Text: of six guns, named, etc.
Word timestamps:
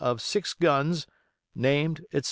of 0.01 0.19
six 0.19 0.53
guns, 0.55 1.05
named, 1.53 1.99
etc. 2.11 2.19